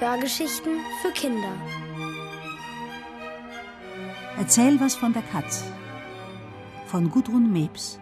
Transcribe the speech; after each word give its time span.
Hörgeschichten 0.00 0.78
für 1.02 1.10
Kinder. 1.10 1.52
Erzähl 4.38 4.78
was 4.78 4.94
von 4.94 5.12
der 5.12 5.22
Katz. 5.22 5.64
Von 6.86 7.10
Gudrun 7.10 7.52
Mebs. 7.52 7.98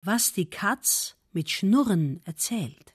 Was 0.00 0.32
die 0.32 0.48
Katz 0.48 1.16
mit 1.32 1.50
Schnurren 1.50 2.22
erzählt. 2.24 2.94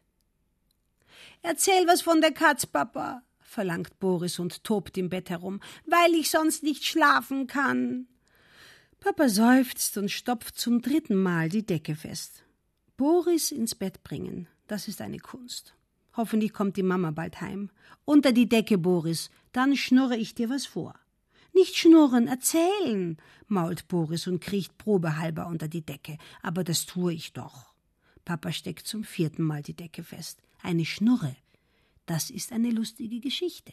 Erzähl 1.41 1.87
was 1.87 2.01
von 2.01 2.21
der 2.21 2.33
Katz, 2.33 2.65
Papa, 2.65 3.23
verlangt 3.49 3.99
Boris 3.99 4.37
und 4.39 4.63
tobt 4.63 4.97
im 4.97 5.09
Bett 5.09 5.29
herum, 5.29 5.59
weil 5.85 6.13
ich 6.13 6.29
sonst 6.29 6.61
nicht 6.63 6.85
schlafen 6.85 7.47
kann. 7.47 8.07
Papa 8.99 9.27
seufzt 9.27 9.97
und 9.97 10.11
stopft 10.11 10.57
zum 10.57 10.81
dritten 10.81 11.15
Mal 11.15 11.49
die 11.49 11.65
Decke 11.65 11.95
fest. 11.95 12.43
Boris 12.95 13.51
ins 13.51 13.73
Bett 13.73 14.03
bringen, 14.03 14.47
das 14.67 14.87
ist 14.87 15.01
eine 15.01 15.19
Kunst. 15.19 15.73
Hoffentlich 16.15 16.53
kommt 16.53 16.77
die 16.77 16.83
Mama 16.83 17.11
bald 17.11 17.41
heim. 17.41 17.71
Unter 18.05 18.33
die 18.33 18.47
Decke, 18.47 18.77
Boris, 18.77 19.29
dann 19.51 19.75
schnurre 19.75 20.17
ich 20.17 20.35
dir 20.35 20.49
was 20.49 20.65
vor. 20.65 20.93
Nicht 21.53 21.75
schnurren, 21.75 22.27
erzählen, 22.27 23.17
mault 23.47 23.87
Boris 23.87 24.27
und 24.27 24.41
kriecht 24.41 24.77
probehalber 24.77 25.47
unter 25.47 25.67
die 25.67 25.85
Decke, 25.85 26.17
aber 26.41 26.63
das 26.63 26.85
tue 26.85 27.13
ich 27.13 27.33
doch. 27.33 27.73
Papa 28.25 28.51
steckt 28.51 28.85
zum 28.85 29.03
vierten 29.03 29.43
Mal 29.43 29.63
die 29.63 29.75
Decke 29.75 30.03
fest. 30.03 30.43
Eine 30.61 30.85
Schnurre. 30.85 31.35
Das 32.09 32.31
ist 32.31 32.51
eine 32.51 32.71
lustige 32.71 33.19
Geschichte. 33.19 33.71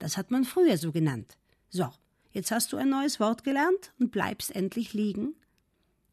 Das 0.00 0.16
hat 0.16 0.32
man 0.32 0.42
früher 0.42 0.76
so 0.78 0.90
genannt. 0.90 1.38
So, 1.68 1.88
jetzt 2.32 2.50
hast 2.50 2.72
du 2.72 2.76
ein 2.76 2.88
neues 2.88 3.20
Wort 3.20 3.44
gelernt 3.44 3.92
und 4.00 4.10
bleibst 4.10 4.52
endlich 4.52 4.94
liegen. 4.94 5.36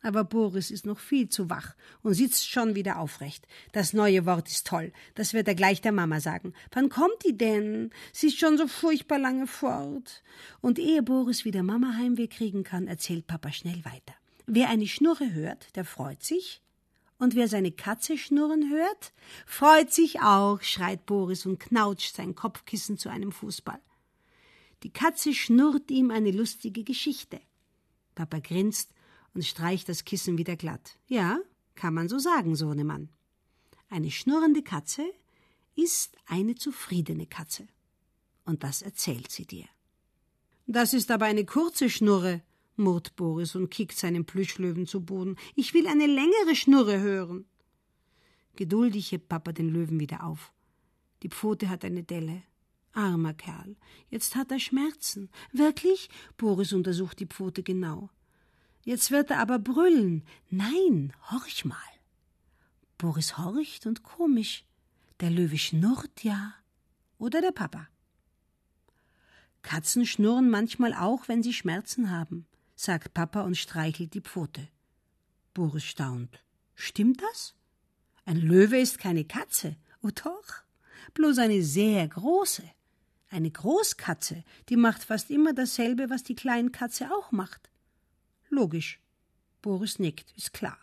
Aber 0.03 0.23
Boris 0.25 0.69
ist 0.69 0.85
noch 0.85 0.99
viel 0.99 1.27
zu 1.27 1.49
wach 1.49 1.75
und 2.03 2.13
sitzt 2.13 2.47
schon 2.47 2.75
wieder 2.75 2.99
aufrecht. 2.99 3.47
Das 3.71 3.93
neue 3.93 4.27
Wort 4.27 4.47
ist 4.47 4.67
toll. 4.67 4.93
Das 5.15 5.33
wird 5.33 5.47
er 5.47 5.55
gleich 5.55 5.81
der 5.81 5.91
Mama 5.91 6.19
sagen. 6.19 6.53
Wann 6.71 6.89
kommt 6.89 7.25
die 7.25 7.35
denn? 7.35 7.89
Sie 8.13 8.27
ist 8.27 8.37
schon 8.37 8.59
so 8.59 8.67
furchtbar 8.67 9.17
lange 9.17 9.47
fort. 9.47 10.21
Und 10.61 10.77
ehe 10.77 11.01
Boris 11.01 11.45
wieder 11.45 11.63
Mama 11.63 11.95
Heimweh 11.97 12.27
kriegen 12.27 12.63
kann, 12.63 12.87
erzählt 12.87 13.25
Papa 13.25 13.51
schnell 13.51 13.83
weiter. 13.85 14.13
Wer 14.45 14.69
eine 14.69 14.85
Schnurre 14.85 15.33
hört, 15.33 15.75
der 15.75 15.83
freut 15.83 16.21
sich. 16.21 16.61
Und 17.25 17.33
wer 17.33 17.47
seine 17.47 17.71
Katze 17.71 18.19
schnurren 18.19 18.69
hört, 18.69 19.11
freut 19.47 19.91
sich 19.91 20.21
auch, 20.21 20.61
schreit 20.61 21.07
Boris 21.07 21.47
und 21.47 21.59
knautscht 21.59 22.15
sein 22.15 22.35
Kopfkissen 22.35 22.99
zu 22.99 23.09
einem 23.09 23.31
Fußball. 23.31 23.81
Die 24.83 24.91
Katze 24.91 25.33
schnurrt 25.33 25.89
ihm 25.89 26.11
eine 26.11 26.29
lustige 26.29 26.83
Geschichte. 26.83 27.41
Papa 28.13 28.37
grinst 28.37 28.91
und 29.33 29.43
streicht 29.43 29.89
das 29.89 30.05
Kissen 30.05 30.37
wieder 30.37 30.55
glatt. 30.55 30.99
Ja, 31.07 31.39
kann 31.73 31.95
man 31.95 32.09
so 32.09 32.19
sagen, 32.19 32.55
Sohnemann. 32.55 33.09
Eine 33.89 34.11
schnurrende 34.11 34.61
Katze 34.61 35.03
ist 35.73 36.15
eine 36.27 36.53
zufriedene 36.53 37.25
Katze. 37.25 37.65
Und 38.45 38.63
das 38.63 38.83
erzählt 38.83 39.31
sie 39.31 39.47
dir. 39.47 39.65
Das 40.67 40.93
ist 40.93 41.09
aber 41.09 41.25
eine 41.25 41.45
kurze 41.45 41.89
Schnurre, 41.89 42.43
murrt 42.75 43.15
Boris 43.15 43.55
und 43.55 43.69
kickt 43.69 43.97
seinen 43.97 44.25
Plüschlöwen 44.25 44.87
zu 44.87 45.01
Boden. 45.01 45.35
Ich 45.55 45.73
will 45.73 45.87
eine 45.87 46.07
längere 46.07 46.55
Schnurre 46.55 46.99
hören. 46.99 47.45
Geduldig 48.55 49.11
hebt 49.11 49.29
Papa 49.29 49.51
den 49.51 49.69
Löwen 49.69 49.99
wieder 49.99 50.23
auf. 50.23 50.53
Die 51.23 51.29
Pfote 51.29 51.69
hat 51.69 51.83
eine 51.85 52.03
Delle. 52.03 52.43
Armer 52.93 53.33
Kerl. 53.33 53.75
Jetzt 54.09 54.35
hat 54.35 54.51
er 54.51 54.59
Schmerzen. 54.59 55.29
Wirklich? 55.51 56.09
Boris 56.37 56.71
untersucht 56.71 57.19
die 57.19 57.25
Pfote 57.25 57.61
genau. 57.61 58.09
Jetzt 58.83 59.11
wird 59.11 59.31
er 59.31 59.39
aber 59.39 59.59
brüllen. 59.59 60.23
Nein, 60.49 61.11
horch 61.29 61.65
mal. 61.65 61.77
Boris 62.97 63.37
horcht 63.37 63.85
und 63.85 64.03
komisch. 64.03 64.63
Der 65.19 65.29
Löwe 65.29 65.57
schnurrt 65.57 66.23
ja. 66.23 66.53
Oder 67.17 67.41
der 67.41 67.51
Papa. 67.51 67.87
Katzen 69.61 70.05
schnurren 70.05 70.49
manchmal 70.49 70.93
auch, 70.93 71.27
wenn 71.27 71.41
sie 71.41 71.53
Schmerzen 71.53 72.11
haben, 72.11 72.45
sagt 72.75 73.13
Papa 73.13 73.41
und 73.41 73.57
streichelt 73.57 74.13
die 74.13 74.21
Pfote. 74.21 74.67
Boris 75.53 75.83
staunt. 75.83 76.43
Stimmt 76.75 77.21
das? 77.21 77.55
Ein 78.25 78.37
Löwe 78.37 78.79
ist 78.79 78.99
keine 78.99 79.25
Katze. 79.25 79.77
Oh 80.01 80.09
doch, 80.09 80.63
bloß 81.13 81.39
eine 81.39 81.63
sehr 81.63 82.07
große. 82.07 82.63
Eine 83.29 83.51
Großkatze, 83.51 84.43
die 84.69 84.75
macht 84.75 85.03
fast 85.03 85.29
immer 85.29 85.53
dasselbe, 85.53 86.09
was 86.09 86.23
die 86.23 86.35
Kleinkatze 86.35 87.09
auch 87.11 87.31
macht. 87.31 87.69
Logisch. 88.49 88.99
Boris 89.61 89.99
nickt, 89.99 90.31
ist 90.37 90.53
klar. 90.53 90.77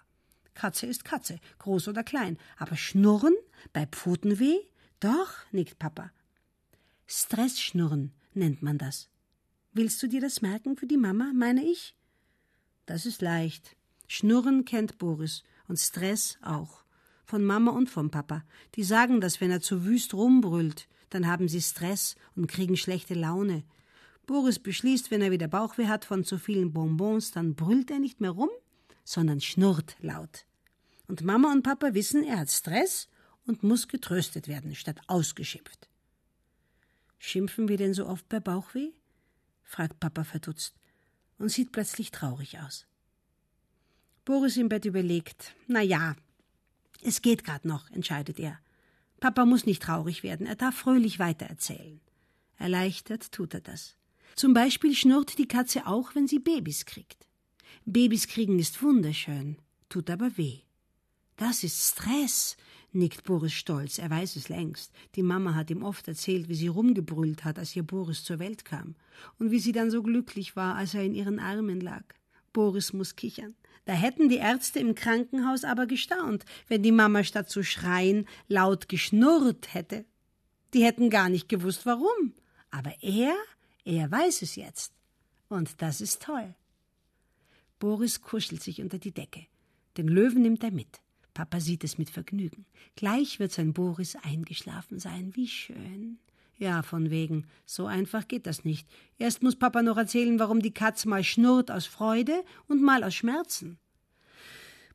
Katze 0.54 0.86
ist 0.86 1.04
Katze, 1.04 1.38
groß 1.59 1.88
oder 1.88 2.03
klein. 2.03 2.38
Aber 2.59 2.76
Schnurren 2.76 3.34
bei 3.72 3.86
Pfotenweh? 3.86 4.59
Doch, 5.00 5.32
nickt 5.53 5.78
Papa. 5.78 6.10
Stressschnurren 7.06 8.12
nennt 8.34 8.62
man 8.62 8.78
das. 8.78 9.09
Willst 9.75 10.03
du 10.03 10.06
dir 10.06 10.21
das 10.21 10.43
merken 10.43 10.77
für 10.77 10.87
die 10.87 10.99
Mama, 10.99 11.33
meine 11.34 11.65
ich? 11.65 11.97
Das 12.84 13.06
ist 13.06 13.22
leicht. 13.22 13.75
Schnurren 14.06 14.66
kennt 14.66 14.99
Boris 14.99 15.44
und 15.66 15.78
Stress 15.78 16.37
auch. 16.43 16.84
Von 17.25 17.43
Mama 17.43 17.71
und 17.71 17.88
vom 17.88 18.10
Papa. 18.10 18.44
Die 18.75 18.84
sagen 18.84 19.22
das, 19.22 19.41
wenn 19.41 19.50
er 19.50 19.62
zu 19.62 19.87
wüst 19.87 20.12
rumbrüllt. 20.12 20.88
Dann 21.09 21.27
haben 21.27 21.49
sie 21.49 21.62
Stress 21.62 22.16
und 22.37 22.49
kriegen 22.49 22.77
schlechte 22.77 23.15
Laune. 23.15 23.65
Boris 24.27 24.59
beschließt, 24.59 25.10
wenn 25.10 25.22
er 25.22 25.31
wieder 25.31 25.49
Bauchweh 25.49 25.87
hat 25.87 26.04
von 26.04 26.22
zu 26.22 26.37
vielen 26.37 26.75
Bonbons, 26.75 27.31
dann 27.31 27.54
brüllt 27.54 27.91
er 27.91 27.99
nicht 27.99 28.21
mehr 28.21 28.31
rum, 28.31 28.50
sondern 29.04 29.41
schnurrt 29.41 29.97
laut. 30.00 30.44
Und 31.09 31.22
Mama 31.22 31.50
und 31.50 31.62
Papa 31.62 31.94
wissen, 31.94 32.25
er 32.25 32.41
hat 32.41 32.50
Stress 32.50 33.09
und 33.47 33.62
muss 33.62 33.89
getröstet 33.89 34.49
werden, 34.49 34.75
statt 34.75 35.00
ausgeschimpft. 35.06 35.89
Schimpfen 37.19 37.69
wir 37.69 37.78
denn 37.78 37.94
so 37.94 38.06
oft 38.06 38.28
bei 38.28 38.39
Bauchweh? 38.39 38.93
Fragt 39.72 40.00
Papa 40.00 40.22
verdutzt 40.22 40.75
und 41.38 41.49
sieht 41.49 41.72
plötzlich 41.72 42.10
traurig 42.10 42.59
aus. 42.60 42.87
Boris 44.25 44.56
im 44.56 44.69
Bett 44.69 44.84
überlegt. 44.84 45.55
Na 45.66 45.81
ja, 45.81 46.15
es 47.03 47.22
geht 47.22 47.43
grad 47.43 47.65
noch, 47.65 47.91
entscheidet 47.91 48.38
er. 48.38 48.59
Papa 49.19 49.47
muss 49.47 49.66
nicht 49.66 49.83
traurig 49.83 50.22
werden, 50.22 50.47
er 50.47 50.56
darf 50.56 50.77
fröhlich 50.77 51.19
weitererzählen. 51.19 52.00
Erleichtert 52.59 53.33
tut 53.33 53.55
er 53.55 53.60
das. 53.60 53.97
Zum 54.37 54.55
Beispiel 54.55 54.94
schnurrt 54.94 55.38
die 55.38 55.49
Katze 55.49 55.87
auch, 55.87 56.15
wenn 56.15 56.28
sie 56.28 56.39
Babys 56.39 56.84
kriegt. 56.84 57.27
Babys 57.84 58.28
kriegen 58.28 58.59
ist 58.59 58.83
wunderschön, 58.83 59.56
tut 59.89 60.10
aber 60.10 60.37
weh. 60.37 60.60
Das 61.37 61.65
ist 61.65 61.93
Stress, 61.93 62.56
nickt 62.92 63.25
Boris 63.25 63.53
stolz, 63.53 63.98
er 63.98 64.10
weiß 64.10 64.36
es 64.36 64.48
längst. 64.48 64.92
Die 65.14 65.22
Mama 65.22 65.54
hat 65.54 65.70
ihm 65.70 65.82
oft 65.82 66.06
erzählt, 66.08 66.48
wie 66.48 66.54
sie 66.54 66.69
rumgebrüllt 66.69 67.44
hat, 67.44 67.58
als 67.58 67.75
ihr 67.76 67.82
Boris 67.82 68.25
zur 68.25 68.38
Welt 68.38 68.64
kam, 68.64 68.94
und 69.38 69.50
wie 69.50 69.58
sie 69.58 69.72
dann 69.72 69.91
so 69.91 70.03
glücklich 70.03 70.56
war, 70.56 70.76
als 70.76 70.94
er 70.94 71.04
in 71.04 71.14
ihren 71.14 71.38
Armen 71.38 71.80
lag. 71.80 72.04
Boris 72.53 72.92
muss 72.92 73.16
kichern. 73.16 73.54
Da 73.84 73.94
hätten 73.94 74.28
die 74.28 74.36
Ärzte 74.36 74.78
im 74.78 74.94
Krankenhaus 74.94 75.64
aber 75.64 75.86
gestaunt, 75.86 76.44
wenn 76.69 76.82
die 76.82 76.92
Mama 76.92 77.25
statt 77.25 77.50
zu 77.50 77.64
schreien 77.64 78.26
laut 78.47 78.88
geschnurrt 78.88 79.74
hätte. 79.74 80.04
Die 80.74 80.84
hätten 80.84 81.10
gar 81.10 81.28
nicht 81.28 81.48
gewusst, 81.48 81.84
warum. 81.84 82.34
Aber 82.70 82.94
er 83.03 83.34
er 83.84 84.10
weiß 84.10 84.42
es 84.42 84.56
jetzt. 84.56 84.92
Und 85.48 85.82
das 85.82 86.00
ist 86.00 86.22
toll. 86.22 86.54
Boris 87.78 88.21
kuschelt 88.22 88.62
sich 88.62 88.80
unter 88.80 88.98
die 88.98 89.12
Decke. 89.12 89.47
Den 89.97 90.09
Löwen 90.09 90.42
nimmt 90.42 90.62
er 90.62 90.71
mit. 90.71 91.00
Papa 91.34 91.61
sieht 91.61 91.84
es 91.84 91.99
mit 91.99 92.11
Vergnügen. 92.11 92.67
Gleich 92.97 93.39
wird 93.39 93.53
sein 93.53 93.73
Boris 93.73 94.17
eingeschlafen 94.17 94.99
sein. 94.99 95.34
Wie 95.34 95.49
schön. 95.49 96.19
Ja, 96.59 96.83
von 96.83 97.11
wegen. 97.11 97.47
So 97.65 97.87
einfach 97.87 98.29
geht 98.29 98.47
das 98.47 98.65
nicht. 98.65 98.87
Erst 99.19 99.43
muss 99.43 99.57
Papa 99.57 99.83
noch 99.83 99.97
erzählen, 99.97 100.39
warum 100.39 100.61
die 100.61 100.75
Katze 100.75 101.09
mal 101.09 101.25
schnurrt 101.25 101.71
aus 101.71 101.87
Freude 101.87 102.45
und 102.69 102.83
mal 102.83 103.03
aus 103.03 103.15
Schmerzen. 103.15 103.79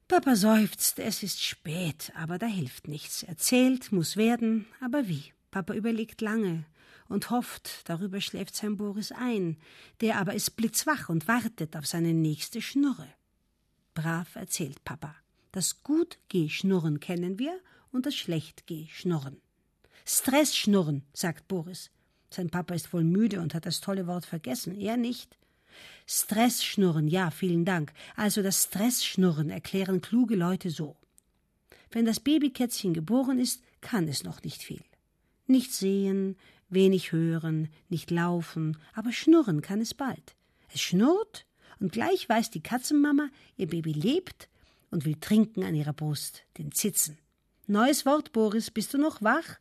Papa 0.08 0.38
seufzt, 0.38 1.00
es 1.00 1.24
ist 1.24 1.44
spät, 1.44 2.14
aber 2.16 2.38
da 2.38 2.46
hilft 2.46 2.88
nichts. 2.88 3.24
Erzählt 3.24 3.92
muss 3.92 4.16
werden, 4.16 4.66
aber 4.80 5.10
wie? 5.10 5.34
Papa 5.52 5.74
überlegt 5.74 6.22
lange 6.22 6.66
und 7.10 7.30
hofft, 7.30 7.90
darüber 7.90 8.22
schläft 8.22 8.56
sein 8.56 8.78
Boris 8.78 9.12
ein, 9.12 9.58
der 10.02 10.18
aber 10.18 10.34
ist 10.34 10.52
blitzwach 10.52 11.10
und 11.10 11.28
wartet 11.28 11.76
auf 11.76 11.86
seine 11.86 12.14
nächste 12.14 12.62
Schnurre. 12.62 13.08
Brav 13.94 14.36
erzählt 14.36 14.84
Papa. 14.86 15.16
Das 15.58 15.82
Gut-Geh-Schnurren 15.82 17.00
kennen 17.00 17.40
wir 17.40 17.60
und 17.92 18.06
das 18.06 18.14
Schlecht-Geh-Schnurren. 18.14 19.42
Stress-Schnurren, 20.06 21.02
sagt 21.14 21.48
Boris. 21.48 21.90
Sein 22.30 22.52
Papa 22.52 22.76
ist 22.76 22.94
wohl 22.94 23.04
müde 23.04 23.42
und 23.42 23.56
hat 23.56 23.66
das 23.66 23.82
tolle 23.82 24.06
Wort 24.06 24.28
vergessen, 24.28 24.80
er 24.80 24.98
nicht. 24.98 25.36
Stressschnurren, 26.06 27.08
ja, 27.08 27.32
vielen 27.32 27.66
Dank. 27.66 27.92
Also 28.16 28.44
das 28.44 28.66
Stressschnurren 28.66 29.50
erklären 29.50 30.00
kluge 30.00 30.36
Leute 30.36 30.70
so. 30.70 30.96
Wenn 31.90 32.06
das 32.06 32.20
Babykätzchen 32.20 32.94
geboren 32.94 33.40
ist, 33.40 33.64
kann 33.82 34.08
es 34.08 34.24
noch 34.24 34.44
nicht 34.44 34.62
viel. 34.62 34.84
Nicht 35.48 35.74
sehen, 35.74 36.38
Wenig 36.70 37.12
hören, 37.14 37.70
nicht 37.90 38.12
laufen, 38.12 38.78
aber 38.94 39.12
schnurren 39.12 39.64
kann 39.64 39.82
es 39.82 39.96
bald. 39.96 40.36
Es 40.72 40.82
schnurrt 40.82 41.48
und 41.80 41.94
gleich 41.94 42.30
weiß 42.30 42.52
die 42.52 42.62
Katzenmama, 42.62 43.30
ihr 43.56 43.66
Baby 43.66 43.94
lebt 43.94 44.50
und 44.92 45.06
will 45.06 45.16
trinken 45.20 45.64
an 45.64 45.76
ihrer 45.76 45.94
Brust, 45.94 46.44
den 46.58 46.72
Zitzen. 46.72 47.18
Neues 47.68 48.06
Wort, 48.06 48.32
Boris, 48.32 48.72
bist 48.72 48.94
du 48.94 48.98
noch 48.98 49.22
wach? 49.22 49.60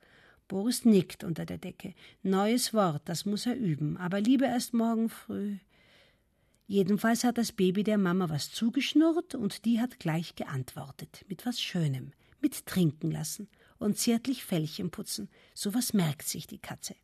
Boris 0.49 0.85
nickt 0.85 1.25
unter 1.25 1.45
der 1.45 1.59
Decke. 1.59 1.95
Neues 2.23 2.73
Wort, 2.73 3.03
das 3.07 3.27
muss 3.27 3.47
er 3.47 3.57
üben, 3.57 3.97
aber 3.97 4.21
lieber 4.21 4.47
erst 4.47 4.75
morgen 4.75 5.09
früh. 5.09 5.57
Jedenfalls 6.69 7.25
hat 7.25 7.39
das 7.39 7.53
Baby 7.53 7.85
der 7.85 7.99
Mama 7.99 8.29
was 8.29 8.51
zugeschnurrt 8.51 9.35
und 9.35 9.65
die 9.65 9.81
hat 9.81 9.99
gleich 9.99 10.35
geantwortet, 10.35 11.25
mit 11.29 11.47
was 11.47 11.61
Schönem, 11.61 12.13
mit 12.41 12.67
trinken 12.67 13.11
lassen 13.11 13.49
und 13.79 13.99
zärtlich 13.99 14.45
Fellchen 14.45 14.91
putzen. 14.91 15.29
So 15.55 15.75
was 15.75 15.93
merkt 15.93 16.29
sich 16.29 16.47
die 16.47 16.59
Katze. 16.59 16.97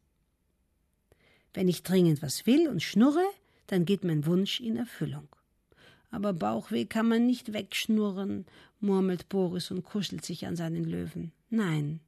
Wenn 1.54 1.68
ich 1.68 1.82
dringend 1.82 2.22
was 2.22 2.46
will 2.46 2.68
und 2.68 2.82
schnurre, 2.82 3.24
dann 3.66 3.84
geht 3.84 4.04
mein 4.04 4.26
Wunsch 4.26 4.60
in 4.60 4.76
Erfüllung. 4.76 5.28
Aber 6.12 6.34
Bauchweh 6.34 6.84
kann 6.84 7.08
man 7.08 7.26
nicht 7.26 7.54
wegschnurren, 7.54 8.44
murmelt 8.80 9.30
Boris 9.30 9.70
und 9.70 9.82
kuschelt 9.82 10.24
sich 10.24 10.46
an 10.46 10.56
seinen 10.56 10.84
Löwen. 10.84 11.32
Nein. 11.48 12.00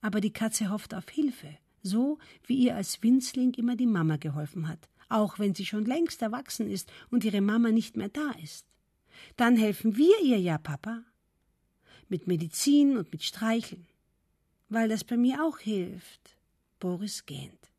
Aber 0.00 0.20
die 0.20 0.32
Katze 0.32 0.70
hofft 0.70 0.94
auf 0.94 1.10
Hilfe, 1.10 1.58
so 1.82 2.18
wie 2.46 2.56
ihr 2.56 2.76
als 2.76 3.02
Winzling 3.02 3.52
immer 3.54 3.74
die 3.74 3.88
Mama 3.88 4.16
geholfen 4.16 4.68
hat, 4.68 4.88
auch 5.08 5.40
wenn 5.40 5.56
sie 5.56 5.66
schon 5.66 5.84
längst 5.84 6.22
erwachsen 6.22 6.70
ist 6.70 6.90
und 7.10 7.24
ihre 7.24 7.40
Mama 7.40 7.72
nicht 7.72 7.96
mehr 7.96 8.08
da 8.08 8.30
ist. 8.42 8.64
Dann 9.36 9.56
helfen 9.56 9.96
wir 9.96 10.22
ihr 10.22 10.38
ja, 10.38 10.56
Papa. 10.56 11.02
Mit 12.08 12.28
Medizin 12.28 12.96
und 12.96 13.10
mit 13.10 13.24
Streicheln. 13.24 13.86
Weil 14.68 14.88
das 14.88 15.02
bei 15.02 15.16
mir 15.16 15.44
auch 15.44 15.58
hilft. 15.58 16.36
Boris 16.78 17.26
gähnt. 17.26 17.72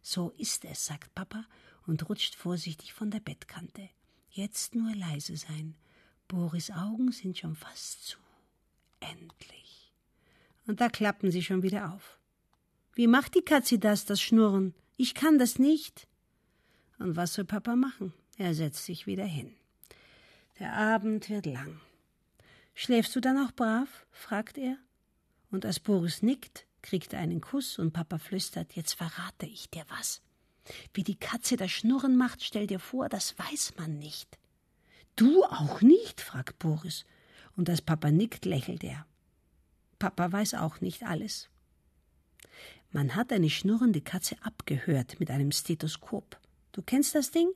So 0.00 0.32
ist 0.38 0.64
es, 0.64 0.86
sagt 0.86 1.14
Papa 1.14 1.44
und 1.86 2.08
rutscht 2.08 2.34
vorsichtig 2.34 2.94
von 2.94 3.10
der 3.10 3.20
Bettkante. 3.20 3.90
Jetzt 4.36 4.74
nur 4.74 4.92
leise 4.96 5.36
sein. 5.36 5.76
Boris 6.26 6.72
Augen 6.72 7.12
sind 7.12 7.38
schon 7.38 7.54
fast 7.54 8.04
zu. 8.04 8.18
Endlich. 8.98 9.92
Und 10.66 10.80
da 10.80 10.88
klappen 10.88 11.30
sie 11.30 11.40
schon 11.40 11.62
wieder 11.62 11.92
auf. 11.92 12.18
Wie 12.94 13.06
macht 13.06 13.36
die 13.36 13.42
Katze 13.42 13.78
das, 13.78 14.06
das 14.06 14.20
Schnurren? 14.20 14.74
Ich 14.96 15.14
kann 15.14 15.38
das 15.38 15.60
nicht. 15.60 16.08
Und 16.98 17.14
was 17.14 17.34
soll 17.34 17.44
Papa 17.44 17.76
machen? 17.76 18.12
Er 18.36 18.54
setzt 18.54 18.84
sich 18.84 19.06
wieder 19.06 19.24
hin. 19.24 19.54
Der 20.58 20.72
Abend 20.72 21.30
wird 21.30 21.46
lang. 21.46 21.80
Schläfst 22.74 23.14
du 23.14 23.20
dann 23.20 23.38
auch 23.38 23.52
brav? 23.52 24.04
fragt 24.10 24.58
er. 24.58 24.76
Und 25.52 25.64
als 25.64 25.78
Boris 25.78 26.22
nickt, 26.22 26.66
kriegt 26.82 27.12
er 27.12 27.20
einen 27.20 27.40
Kuss 27.40 27.78
und 27.78 27.92
Papa 27.92 28.18
flüstert, 28.18 28.74
jetzt 28.74 28.94
verrate 28.94 29.46
ich 29.46 29.70
dir 29.70 29.84
was. 29.90 30.22
Wie 30.92 31.02
die 31.02 31.16
Katze 31.16 31.56
das 31.56 31.70
Schnurren 31.70 32.16
macht, 32.16 32.42
stell 32.42 32.66
dir 32.66 32.80
vor, 32.80 33.08
das 33.08 33.38
weiß 33.38 33.74
man 33.78 33.98
nicht. 33.98 34.38
Du 35.16 35.44
auch 35.44 35.80
nicht? 35.80 36.20
fragt 36.20 36.58
Boris. 36.58 37.04
Und 37.56 37.70
als 37.70 37.82
Papa 37.82 38.10
nickt, 38.10 38.44
lächelt 38.44 38.82
er. 38.82 39.06
Papa 39.98 40.32
weiß 40.32 40.54
auch 40.54 40.80
nicht 40.80 41.04
alles. 41.04 41.48
Man 42.90 43.14
hat 43.14 43.32
eine 43.32 43.50
schnurrende 43.50 44.00
Katze 44.00 44.36
abgehört 44.42 45.20
mit 45.20 45.30
einem 45.30 45.52
Stethoskop. 45.52 46.38
Du 46.72 46.82
kennst 46.82 47.14
das 47.14 47.30
Ding? 47.30 47.48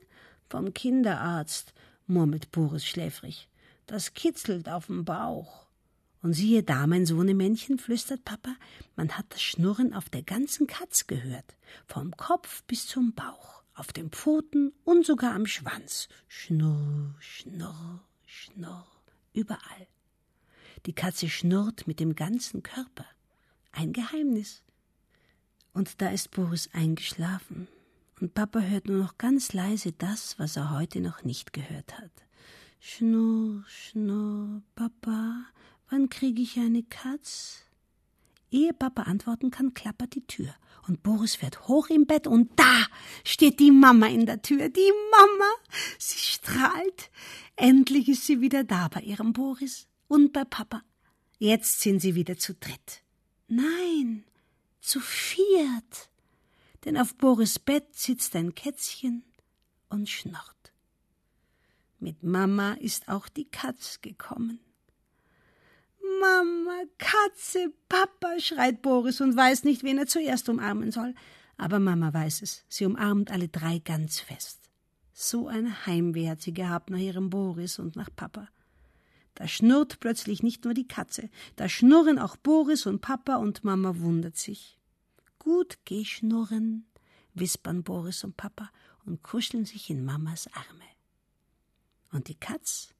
Vom 0.48 0.72
Kinderarzt, 0.72 1.74
murmelt 2.06 2.50
Boris 2.50 2.86
schläfrig. 2.86 3.48
Das 3.86 4.14
kitzelt 4.14 4.68
auf 4.68 4.86
dem 4.86 5.04
Bauch. 5.04 5.67
Und 6.22 6.32
siehe 6.32 6.62
da, 6.62 6.86
mein 6.86 7.06
Sohnemännchen, 7.06 7.78
flüstert 7.78 8.24
Papa, 8.24 8.56
man 8.96 9.16
hat 9.16 9.26
das 9.30 9.42
Schnurren 9.42 9.94
auf 9.94 10.10
der 10.10 10.22
ganzen 10.22 10.66
Katz 10.66 11.06
gehört, 11.06 11.56
vom 11.86 12.16
Kopf 12.16 12.64
bis 12.64 12.86
zum 12.86 13.14
Bauch, 13.14 13.62
auf 13.74 13.92
den 13.92 14.10
Pfoten 14.10 14.72
und 14.84 15.06
sogar 15.06 15.34
am 15.34 15.46
Schwanz. 15.46 16.08
Schnurr, 16.26 17.14
schnurr, 17.20 18.02
schnurr, 18.26 18.86
überall. 19.32 19.86
Die 20.86 20.92
Katze 20.92 21.28
schnurrt 21.28 21.86
mit 21.86 22.00
dem 22.00 22.16
ganzen 22.16 22.62
Körper. 22.62 23.06
Ein 23.70 23.92
Geheimnis. 23.92 24.62
Und 25.72 26.00
da 26.02 26.08
ist 26.08 26.32
Boris 26.32 26.68
eingeschlafen, 26.72 27.68
und 28.20 28.34
Papa 28.34 28.58
hört 28.60 28.88
nur 28.88 28.98
noch 28.98 29.16
ganz 29.16 29.52
leise 29.52 29.92
das, 29.92 30.38
was 30.40 30.56
er 30.56 30.72
heute 30.72 31.00
noch 31.00 31.22
nicht 31.22 31.52
gehört 31.52 31.96
hat. 31.98 32.10
Schnurr, 32.80 33.64
schnurr, 33.68 34.62
Papa, 34.74 35.44
Wann 35.90 36.08
kriege 36.10 36.42
ich 36.42 36.58
eine 36.58 36.82
Katz? 36.82 37.62
Ehe 38.50 38.72
Papa 38.72 39.02
antworten 39.02 39.50
kann, 39.50 39.74
klappert 39.74 40.14
die 40.14 40.26
Tür. 40.26 40.54
Und 40.86 41.02
Boris 41.02 41.36
fährt 41.36 41.68
hoch 41.68 41.88
im 41.88 42.06
Bett 42.06 42.26
und 42.26 42.58
da 42.58 42.86
steht 43.24 43.60
die 43.60 43.70
Mama 43.70 44.06
in 44.06 44.24
der 44.24 44.40
Tür. 44.40 44.68
Die 44.70 44.92
Mama! 45.10 45.50
Sie 45.98 46.18
strahlt. 46.18 47.10
Endlich 47.56 48.08
ist 48.08 48.24
sie 48.26 48.40
wieder 48.40 48.64
da 48.64 48.88
bei 48.88 49.00
ihrem 49.00 49.32
Boris 49.32 49.86
und 50.08 50.32
bei 50.32 50.44
Papa. 50.44 50.82
Jetzt 51.38 51.80
sind 51.80 52.00
sie 52.00 52.14
wieder 52.14 52.38
zu 52.38 52.54
dritt. 52.54 53.02
Nein, 53.48 54.24
zu 54.80 55.00
viert. 55.00 56.10
Denn 56.84 56.96
auf 56.96 57.14
Boris 57.16 57.58
Bett 57.58 57.94
sitzt 57.94 58.34
ein 58.34 58.54
Kätzchen 58.54 59.24
und 59.88 60.08
schnurrt. 60.08 60.72
Mit 61.98 62.22
Mama 62.22 62.74
ist 62.74 63.08
auch 63.08 63.28
die 63.28 63.46
Katz 63.46 64.00
gekommen. 64.00 64.60
Mama, 66.20 66.82
Katze, 66.98 67.72
Papa, 67.88 68.38
schreit 68.38 68.82
Boris 68.82 69.20
und 69.20 69.36
weiß 69.36 69.64
nicht, 69.64 69.82
wen 69.82 69.98
er 69.98 70.06
zuerst 70.06 70.48
umarmen 70.48 70.90
soll. 70.90 71.14
Aber 71.56 71.80
Mama 71.80 72.12
weiß 72.12 72.42
es. 72.42 72.64
Sie 72.68 72.84
umarmt 72.84 73.30
alle 73.30 73.48
drei 73.48 73.78
ganz 73.78 74.20
fest. 74.20 74.60
So 75.12 75.48
ein 75.48 75.86
Heimweh 75.86 76.28
hat 76.28 76.40
sie 76.40 76.54
gehabt 76.54 76.90
nach 76.90 76.98
ihrem 76.98 77.30
Boris 77.30 77.78
und 77.78 77.96
nach 77.96 78.08
Papa. 78.14 78.48
Da 79.34 79.48
schnurrt 79.48 80.00
plötzlich 80.00 80.42
nicht 80.42 80.64
nur 80.64 80.74
die 80.74 80.88
Katze, 80.88 81.30
da 81.56 81.68
schnurren 81.68 82.18
auch 82.18 82.36
Boris 82.36 82.86
und 82.86 83.00
Papa 83.00 83.36
und 83.36 83.62
Mama 83.62 83.98
wundert 83.98 84.36
sich. 84.36 84.78
Gut 85.38 85.78
geschnurren, 85.84 86.86
wispern 87.34 87.84
Boris 87.84 88.24
und 88.24 88.36
Papa 88.36 88.70
und 89.06 89.22
kuscheln 89.22 89.64
sich 89.64 89.90
in 89.90 90.04
Mamas 90.04 90.48
Arme. 90.52 90.84
Und 92.12 92.28
die 92.28 92.34
Katz, 92.34 92.94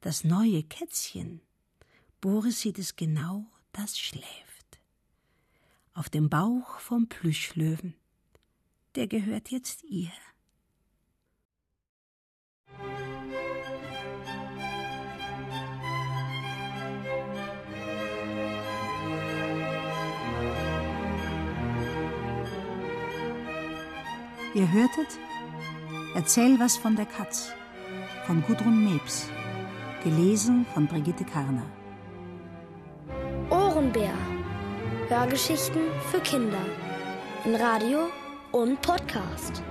das 0.00 0.24
neue 0.24 0.62
Kätzchen, 0.64 1.40
Boris 2.22 2.60
sieht 2.60 2.78
es 2.78 2.94
genau, 2.94 3.46
das 3.72 3.98
schläft. 3.98 4.78
Auf 5.92 6.08
dem 6.08 6.28
Bauch 6.28 6.78
vom 6.78 7.08
Plüschlöwen. 7.08 7.96
Der 8.94 9.08
gehört 9.08 9.50
jetzt 9.50 9.82
ihr. 9.82 10.12
Ihr 24.54 24.70
hörtet 24.70 25.18
Erzähl 26.14 26.60
was 26.60 26.76
von 26.76 26.94
der 26.94 27.06
Katz 27.06 27.52
von 28.26 28.42
Gudrun 28.42 28.84
Mebs, 28.84 29.28
gelesen 30.04 30.66
von 30.72 30.86
Brigitte 30.86 31.24
Karner. 31.24 31.81
Ohrenbär. 33.82 34.14
Hörgeschichten 35.08 35.82
für 36.10 36.20
Kinder. 36.20 36.64
In 37.44 37.56
Radio 37.56 38.10
und 38.52 38.80
Podcast. 38.80 39.62